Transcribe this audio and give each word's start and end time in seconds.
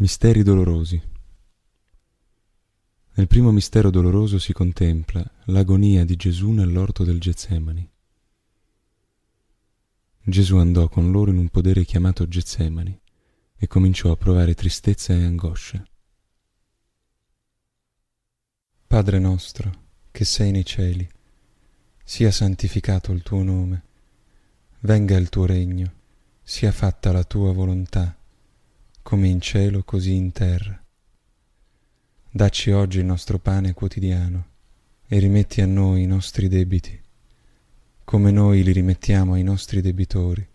Misteri 0.00 0.44
dolorosi. 0.44 1.02
Nel 3.14 3.26
primo 3.26 3.50
mistero 3.50 3.90
doloroso 3.90 4.38
si 4.38 4.52
contempla 4.52 5.28
l'agonia 5.46 6.04
di 6.04 6.14
Gesù 6.14 6.50
nell'orto 6.52 7.02
del 7.02 7.18
Getsemani. 7.18 7.90
Gesù 10.22 10.56
andò 10.58 10.88
con 10.88 11.10
loro 11.10 11.32
in 11.32 11.38
un 11.38 11.48
podere 11.48 11.84
chiamato 11.84 12.28
Getsemani 12.28 12.96
e 13.56 13.66
cominciò 13.66 14.12
a 14.12 14.16
provare 14.16 14.54
tristezza 14.54 15.14
e 15.14 15.24
angoscia. 15.24 15.84
Padre 18.86 19.18
nostro, 19.18 19.72
che 20.12 20.24
sei 20.24 20.52
nei 20.52 20.64
cieli, 20.64 21.08
sia 22.04 22.30
santificato 22.30 23.10
il 23.10 23.24
tuo 23.24 23.42
nome, 23.42 23.82
venga 24.82 25.16
il 25.16 25.28
tuo 25.28 25.44
regno, 25.44 25.92
sia 26.40 26.70
fatta 26.70 27.10
la 27.10 27.24
tua 27.24 27.52
volontà 27.52 28.17
come 29.08 29.28
in 29.28 29.40
cielo 29.40 29.84
così 29.84 30.12
in 30.12 30.32
terra. 30.32 30.78
Dacci 32.30 32.72
oggi 32.72 32.98
il 32.98 33.06
nostro 33.06 33.38
pane 33.38 33.72
quotidiano 33.72 34.48
e 35.06 35.18
rimetti 35.18 35.62
a 35.62 35.66
noi 35.66 36.02
i 36.02 36.06
nostri 36.06 36.46
debiti, 36.46 37.00
come 38.04 38.30
noi 38.30 38.62
li 38.62 38.70
rimettiamo 38.70 39.32
ai 39.32 39.42
nostri 39.42 39.80
debitori, 39.80 40.46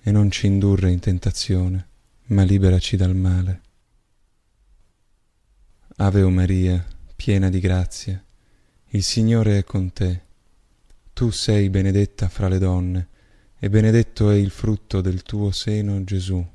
e 0.00 0.10
non 0.10 0.30
ci 0.30 0.46
indurre 0.46 0.90
in 0.90 1.00
tentazione, 1.00 1.88
ma 2.28 2.44
liberaci 2.44 2.96
dal 2.96 3.14
male. 3.14 3.60
Ave 5.96 6.22
o 6.22 6.30
Maria, 6.30 6.82
piena 7.14 7.50
di 7.50 7.60
grazia, 7.60 8.24
il 8.88 9.02
Signore 9.02 9.58
è 9.58 9.64
con 9.64 9.92
te. 9.92 10.22
Tu 11.12 11.28
sei 11.28 11.68
benedetta 11.68 12.30
fra 12.30 12.48
le 12.48 12.58
donne, 12.58 13.08
e 13.58 13.68
benedetto 13.68 14.30
è 14.30 14.34
il 14.34 14.48
frutto 14.48 15.02
del 15.02 15.20
tuo 15.20 15.50
seno, 15.50 16.02
Gesù. 16.04 16.54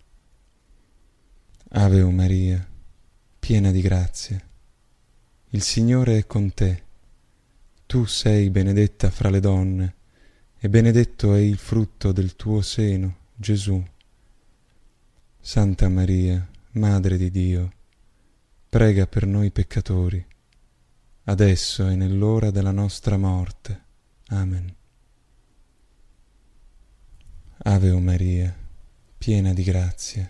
Ave 1.73 2.01
o 2.01 2.11
Maria, 2.11 2.67
piena 3.39 3.71
di 3.71 3.79
grazia, 3.79 4.37
il 5.51 5.61
Signore 5.61 6.17
è 6.17 6.27
con 6.27 6.53
te. 6.53 6.83
Tu 7.85 8.03
sei 8.03 8.49
benedetta 8.49 9.09
fra 9.09 9.29
le 9.29 9.39
donne, 9.39 9.95
e 10.59 10.67
benedetto 10.67 11.33
è 11.33 11.39
il 11.39 11.57
frutto 11.57 12.11
del 12.11 12.35
tuo 12.35 12.61
seno, 12.61 13.19
Gesù. 13.33 13.81
Santa 15.39 15.87
Maria, 15.87 16.45
Madre 16.71 17.15
di 17.15 17.31
Dio, 17.31 17.71
prega 18.67 19.07
per 19.07 19.25
noi 19.25 19.49
peccatori, 19.51 20.25
adesso 21.23 21.87
e 21.87 21.95
nell'ora 21.95 22.51
della 22.51 22.71
nostra 22.71 23.15
morte. 23.15 23.83
Amen. 24.27 24.75
Ave 27.59 27.91
o 27.91 27.99
Maria, 28.01 28.53
piena 29.17 29.53
di 29.53 29.63
grazia, 29.63 30.29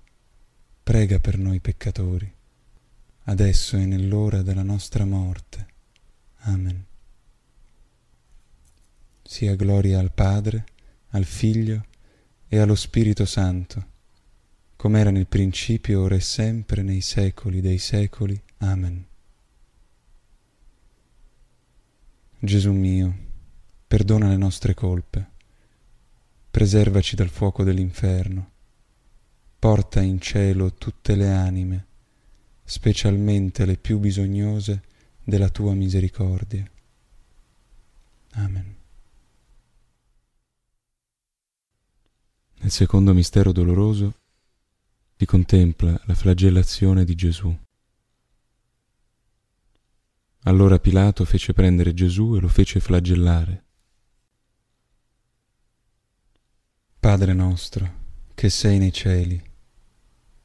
prega 0.83 1.19
per 1.19 1.37
noi 1.37 1.59
peccatori, 1.59 2.31
adesso 3.25 3.77
e 3.77 3.85
nell'ora 3.85 4.41
della 4.41 4.63
nostra 4.63 5.05
morte. 5.05 5.67
Amen. 6.43 6.85
sia 9.23 9.55
gloria 9.55 9.99
al 9.99 10.11
Padre, 10.11 10.65
al 11.11 11.23
Figlio 11.23 11.85
e 12.47 12.57
allo 12.57 12.75
Spirito 12.75 13.25
Santo, 13.25 13.87
come 14.75 14.99
era 14.99 15.11
nel 15.11 15.27
principio, 15.27 16.01
ora 16.01 16.15
e 16.15 16.19
sempre, 16.19 16.81
nei 16.81 16.99
secoli 17.01 17.61
dei 17.61 17.77
secoli. 17.77 18.41
Amen. 18.57 19.05
Gesù 22.39 22.71
mio, 22.71 23.17
perdona 23.87 24.27
le 24.27 24.37
nostre 24.37 24.73
colpe, 24.73 25.29
preservaci 26.49 27.15
dal 27.15 27.29
fuoco 27.29 27.63
dell'inferno, 27.63 28.50
porta 29.71 30.01
in 30.01 30.19
cielo 30.19 30.73
tutte 30.73 31.15
le 31.15 31.31
anime, 31.31 31.87
specialmente 32.65 33.63
le 33.63 33.77
più 33.77 33.99
bisognose 33.99 34.83
della 35.23 35.47
tua 35.47 35.73
misericordia. 35.73 36.69
Amen. 38.31 38.75
Nel 42.59 42.69
secondo 42.69 43.13
mistero 43.13 43.53
doloroso 43.53 44.13
si 45.15 45.25
contempla 45.25 46.01
la 46.03 46.15
flagellazione 46.15 47.05
di 47.05 47.15
Gesù. 47.15 47.57
Allora 50.39 50.79
Pilato 50.79 51.23
fece 51.23 51.53
prendere 51.53 51.93
Gesù 51.93 52.35
e 52.35 52.41
lo 52.41 52.49
fece 52.49 52.81
flagellare. 52.81 53.63
Padre 56.99 57.31
nostro, 57.31 57.99
che 58.35 58.49
sei 58.49 58.77
nei 58.77 58.91
cieli, 58.91 59.49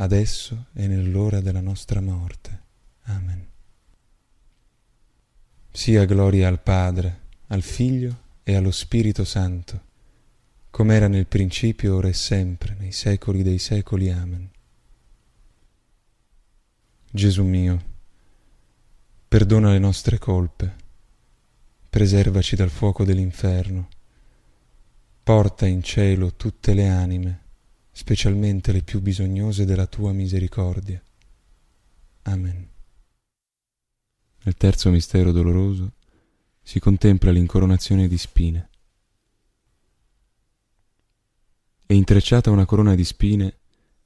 adesso 0.00 0.66
e 0.74 0.86
nell'ora 0.86 1.40
della 1.40 1.60
nostra 1.60 2.00
morte. 2.00 2.62
Amen. 3.04 3.46
Sia 5.70 6.04
gloria 6.04 6.48
al 6.48 6.60
Padre, 6.60 7.20
al 7.48 7.62
Figlio 7.62 8.26
e 8.42 8.54
allo 8.54 8.70
Spirito 8.70 9.24
Santo, 9.24 9.86
come 10.70 10.94
era 10.94 11.08
nel 11.08 11.26
principio, 11.26 11.96
ora 11.96 12.08
e 12.08 12.12
sempre, 12.12 12.76
nei 12.78 12.92
secoli 12.92 13.42
dei 13.42 13.58
secoli. 13.58 14.10
Amen. 14.10 14.50
Gesù 17.10 17.42
mio, 17.42 17.84
perdona 19.26 19.72
le 19.72 19.78
nostre 19.78 20.18
colpe, 20.18 20.74
preservaci 21.88 22.54
dal 22.54 22.70
fuoco 22.70 23.04
dell'inferno, 23.04 23.88
porta 25.22 25.66
in 25.66 25.82
cielo 25.82 26.34
tutte 26.34 26.74
le 26.74 26.88
anime, 26.88 27.40
specialmente 27.98 28.70
le 28.70 28.82
più 28.82 29.00
bisognose 29.00 29.64
della 29.64 29.86
tua 29.86 30.12
misericordia. 30.12 31.02
Amen. 32.22 32.68
Nel 34.44 34.54
terzo 34.56 34.88
mistero 34.90 35.32
doloroso 35.32 35.94
si 36.62 36.78
contempla 36.78 37.32
l'incoronazione 37.32 38.06
di 38.06 38.16
spine. 38.16 38.68
E 41.86 41.94
intrecciata 41.96 42.52
una 42.52 42.66
corona 42.66 42.94
di 42.94 43.02
spine, 43.02 43.58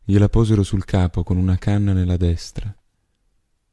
gliela 0.02 0.30
posero 0.30 0.62
sul 0.62 0.87
capo 0.87 1.22
con 1.22 1.37
una 1.37 1.58
canna 1.58 1.92
nella 1.92 2.16
destra. 2.16 2.75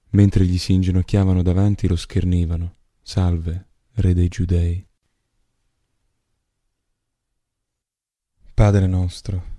Mentre 0.10 0.46
gli 0.46 0.58
si 0.58 0.74
inginocchiavano 0.74 1.42
davanti 1.42 1.88
lo 1.88 1.96
schernivano. 1.96 2.76
Salve, 3.02 3.68
Re 3.94 4.14
dei 4.14 4.28
Giudei. 4.28 4.86
Padre 8.54 8.86
nostro, 8.86 9.59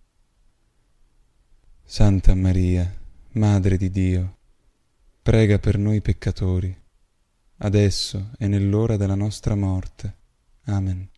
Santa 1.93 2.33
Maria, 2.35 2.89
Madre 3.33 3.75
di 3.75 3.89
Dio, 3.91 4.37
prega 5.21 5.59
per 5.59 5.77
noi 5.77 5.99
peccatori, 5.99 6.73
adesso 7.57 8.31
e 8.37 8.47
nell'ora 8.47 8.95
della 8.95 9.13
nostra 9.13 9.55
morte. 9.55 10.15
Amen. 10.67 11.09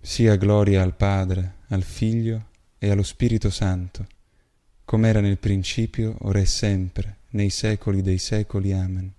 Sia 0.00 0.36
gloria 0.36 0.80
al 0.80 0.96
Padre, 0.96 1.56
al 1.68 1.82
Figlio 1.82 2.46
e 2.78 2.88
allo 2.88 3.02
Spirito 3.02 3.50
Santo, 3.50 4.06
come 4.86 5.10
era 5.10 5.20
nel 5.20 5.36
principio, 5.36 6.16
ora 6.20 6.38
e 6.38 6.46
sempre, 6.46 7.18
nei 7.32 7.50
secoli 7.50 8.00
dei 8.00 8.16
secoli. 8.16 8.72
Amen. 8.72 9.12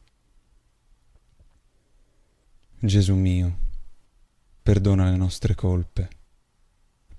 Gesù 2.80 3.14
mio, 3.14 3.58
perdona 4.64 5.12
le 5.12 5.16
nostre 5.16 5.54
colpe, 5.54 6.10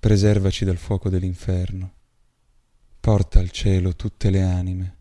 preservaci 0.00 0.64
dal 0.64 0.78
fuoco 0.78 1.08
dell'inferno, 1.08 2.02
porta 3.04 3.38
al 3.38 3.50
cielo 3.50 3.94
tutte 3.94 4.30
le 4.30 4.40
anime, 4.40 4.96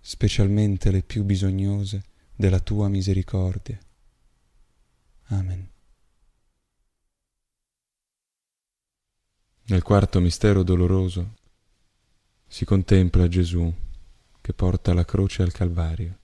specialmente 0.00 0.90
le 0.90 1.02
più 1.02 1.24
bisognose 1.24 2.02
della 2.34 2.58
tua 2.58 2.88
misericordia. 2.88 3.78
Amen. 5.24 5.68
Nel 9.64 9.82
quarto 9.82 10.20
mistero 10.20 10.62
doloroso 10.62 11.34
si 12.46 12.64
contempla 12.64 13.28
Gesù 13.28 13.70
che 14.40 14.52
porta 14.54 14.94
la 14.94 15.04
croce 15.04 15.42
al 15.42 15.52
Calvario. 15.52 16.18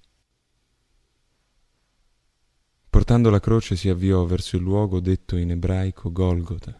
Portando 2.89 3.29
la 3.29 3.41
croce 3.41 3.77
si 3.77 3.91
avviò 3.91 4.25
verso 4.25 4.57
il 4.57 4.63
luogo 4.63 5.01
detto 5.01 5.37
in 5.37 5.51
ebraico 5.51 6.11
Golgota. 6.11 6.80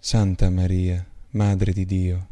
Santa 0.00 0.50
Maria, 0.50 1.06
Madre 1.30 1.72
di 1.72 1.84
Dio, 1.84 2.28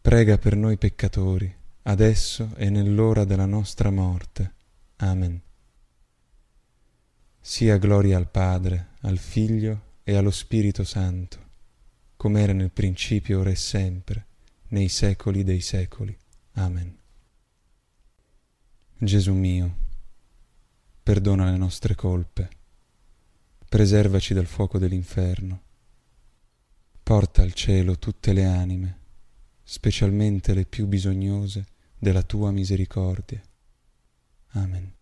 prega 0.00 0.38
per 0.38 0.56
noi 0.56 0.76
peccatori, 0.76 1.54
adesso 1.82 2.50
e 2.56 2.68
nell'ora 2.70 3.24
della 3.24 3.46
nostra 3.46 3.90
morte. 3.90 4.54
Amen 4.96 5.42
sia 7.48 7.78
gloria 7.78 8.18
al 8.18 8.28
Padre, 8.28 8.88
al 9.00 9.16
Figlio 9.16 10.00
e 10.04 10.14
allo 10.14 10.30
Spirito 10.30 10.84
Santo, 10.84 11.38
come 12.14 12.42
era 12.42 12.52
nel 12.52 12.70
principio, 12.70 13.40
ora 13.40 13.48
e 13.48 13.54
sempre, 13.54 14.26
nei 14.68 14.88
secoli 14.88 15.44
dei 15.44 15.62
secoli. 15.62 16.14
Amen. 16.52 16.94
Gesù 18.98 19.32
mio, 19.32 19.76
perdona 21.02 21.50
le 21.50 21.56
nostre 21.56 21.94
colpe, 21.94 22.50
preservaci 23.66 24.34
dal 24.34 24.44
fuoco 24.44 24.76
dell'inferno, 24.78 25.62
porta 27.08 27.40
al 27.40 27.54
cielo 27.54 27.98
tutte 27.98 28.34
le 28.34 28.44
anime, 28.44 28.98
specialmente 29.62 30.52
le 30.52 30.66
più 30.66 30.86
bisognose 30.86 31.64
della 31.98 32.22
tua 32.22 32.50
misericordia. 32.50 33.40
Amen. 34.48 34.92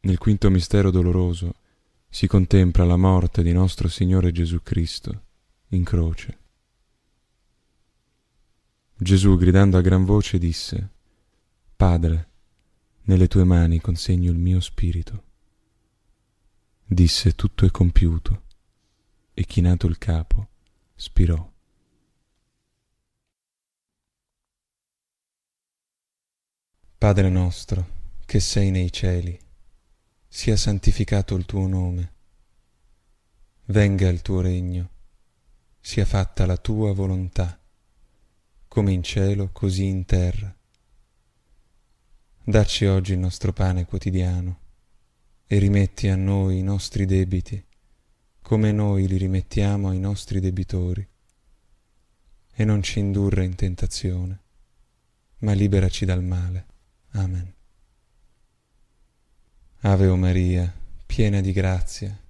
Nel 0.00 0.18
quinto 0.18 0.50
mistero 0.50 0.90
doloroso 0.90 1.54
si 2.06 2.26
contempla 2.26 2.84
la 2.84 2.98
morte 2.98 3.42
di 3.42 3.54
nostro 3.54 3.88
Signore 3.88 4.32
Gesù 4.32 4.62
Cristo 4.62 5.22
in 5.68 5.82
croce. 5.82 6.38
Gesù, 8.98 9.34
gridando 9.38 9.78
a 9.78 9.80
gran 9.80 10.04
voce, 10.04 10.36
disse, 10.36 10.90
Padre, 11.74 12.28
nelle 13.04 13.28
tue 13.28 13.44
mani 13.44 13.80
consegno 13.80 14.30
il 14.30 14.36
mio 14.36 14.60
spirito. 14.60 15.23
Disse, 16.86 17.34
tutto 17.34 17.64
è 17.64 17.70
compiuto, 17.70 18.42
e 19.32 19.46
chinato 19.46 19.86
il 19.86 19.96
capo, 19.96 20.48
spirò. 20.94 21.52
Padre 26.98 27.28
nostro, 27.30 27.88
che 28.26 28.38
sei 28.38 28.70
nei 28.70 28.92
cieli, 28.92 29.36
sia 30.28 30.56
santificato 30.56 31.34
il 31.36 31.46
tuo 31.46 31.66
nome, 31.66 32.12
venga 33.66 34.08
il 34.10 34.20
tuo 34.20 34.42
regno, 34.42 34.90
sia 35.80 36.04
fatta 36.04 36.44
la 36.44 36.58
tua 36.58 36.92
volontà, 36.92 37.58
come 38.68 38.92
in 38.92 39.02
cielo 39.02 39.48
così 39.52 39.86
in 39.86 40.04
terra. 40.04 40.54
Dacci 42.44 42.84
oggi 42.84 43.14
il 43.14 43.18
nostro 43.20 43.54
pane 43.54 43.86
quotidiano 43.86 44.63
e 45.54 45.58
rimetti 45.60 46.08
a 46.08 46.16
noi 46.16 46.58
i 46.58 46.62
nostri 46.64 47.06
debiti, 47.06 47.64
come 48.42 48.72
noi 48.72 49.06
li 49.06 49.16
rimettiamo 49.16 49.90
ai 49.90 50.00
nostri 50.00 50.40
debitori. 50.40 51.06
E 52.52 52.64
non 52.64 52.82
ci 52.82 52.98
indurre 52.98 53.44
in 53.44 53.54
tentazione, 53.54 54.40
ma 55.38 55.52
liberaci 55.52 56.04
dal 56.04 56.24
male. 56.24 56.66
Amen. 57.10 57.54
Ave 59.82 60.06
o 60.08 60.16
Maria, 60.16 60.74
piena 61.06 61.40
di 61.40 61.52
grazia, 61.52 62.20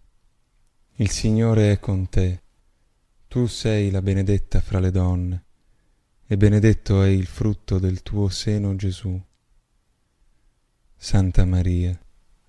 il 0.96 1.08
Signore 1.08 1.72
è 1.72 1.80
con 1.80 2.06
te. 2.10 2.42
Tu 3.26 3.46
sei 3.46 3.90
la 3.90 4.02
benedetta 4.02 4.60
fra 4.60 4.80
le 4.80 4.90
donne, 4.90 5.44
e 6.26 6.37
benedetto 6.37 7.00
è 7.00 7.08
il 7.08 7.24
frutto 7.24 7.78
del 7.78 8.02
tuo 8.02 8.28
seno 8.28 8.76
Gesù. 8.76 9.18
Santa 10.94 11.46
Maria, 11.46 11.98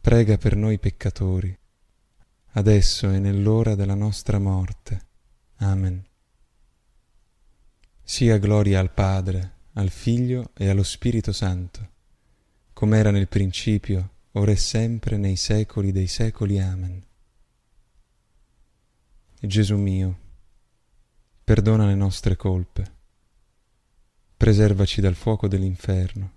prega 0.00 0.36
per 0.38 0.56
noi 0.56 0.78
peccatori, 0.78 1.56
adesso 2.52 3.10
e 3.10 3.18
nell'ora 3.18 3.74
della 3.74 3.94
nostra 3.94 4.38
morte. 4.38 5.06
Amen. 5.58 6.04
Sia 8.02 8.38
gloria 8.38 8.80
al 8.80 8.92
Padre, 8.92 9.52
al 9.74 9.90
Figlio 9.90 10.50
e 10.54 10.68
allo 10.68 10.82
Spirito 10.82 11.32
Santo 11.32 11.96
come 12.78 12.96
era 12.98 13.10
nel 13.10 13.26
principio, 13.26 14.10
ora 14.34 14.52
e 14.52 14.56
sempre, 14.56 15.16
nei 15.16 15.34
secoli 15.34 15.90
dei 15.90 16.06
secoli. 16.06 16.60
Amen. 16.60 17.02
Gesù 19.40 19.76
mio, 19.76 20.18
perdona 21.42 21.86
le 21.86 21.96
nostre 21.96 22.36
colpe, 22.36 22.92
preservaci 24.36 25.00
dal 25.00 25.16
fuoco 25.16 25.48
dell'inferno, 25.48 26.32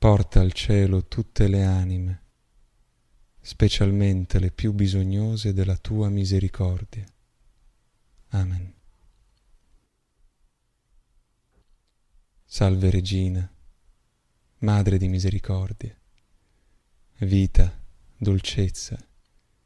porta 0.00 0.40
al 0.40 0.52
cielo 0.52 1.04
tutte 1.08 1.46
le 1.46 1.62
anime, 1.62 2.22
specialmente 3.38 4.38
le 4.38 4.50
più 4.50 4.72
bisognose 4.72 5.52
della 5.52 5.76
tua 5.76 6.08
misericordia. 6.08 7.04
Amen. 8.28 8.72
Salve 12.46 12.88
Regina 12.88 13.46
Madre 14.60 14.96
di 14.96 15.08
misericordia, 15.08 15.94
vita, 17.18 17.78
dolcezza 18.16 18.98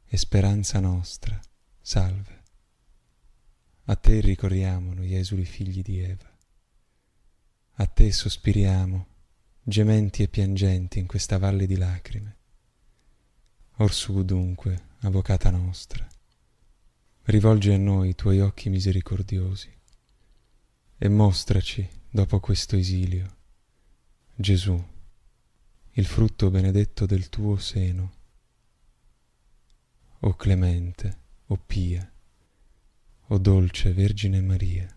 e 0.03 0.17
speranza 0.17 0.81
nostra, 0.81 1.39
salve. 1.79 2.43
A 3.85 3.95
te 3.95 4.19
ricorriamo 4.19 4.93
noi 4.93 5.15
esuli 5.15 5.45
figli 5.45 5.81
di 5.81 5.99
Eva. 5.99 6.29
A 7.75 7.85
te 7.85 8.11
sospiriamo, 8.11 9.14
gementi 9.67 10.21
e 10.21 10.27
piangenti 10.27 10.99
in 10.99 11.07
questa 11.07 11.39
valle 11.39 11.65
di 11.65 11.75
lacrime. 11.75 12.37
Orsù 13.77 14.23
dunque, 14.23 14.89
avvocata 14.99 15.49
nostra, 15.49 16.07
rivolgi 17.23 17.71
a 17.71 17.77
noi 17.77 18.09
i 18.09 18.15
tuoi 18.15 18.41
occhi 18.41 18.69
misericordiosi 18.69 19.73
e 20.99 21.09
mostraci, 21.09 21.89
dopo 22.11 22.39
questo 22.39 22.75
esilio, 22.75 23.37
Gesù, 24.35 24.79
il 25.93 26.05
frutto 26.05 26.51
benedetto 26.51 27.07
del 27.07 27.29
tuo 27.29 27.57
seno. 27.57 28.13
O 30.19 30.35
clemente, 30.35 31.17
o 31.47 31.57
pia, 31.57 32.07
o 33.27 33.37
dolce 33.39 33.93
Vergine 33.93 34.41
Maria. 34.41 34.94